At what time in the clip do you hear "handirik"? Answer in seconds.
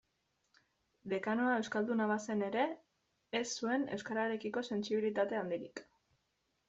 5.43-5.85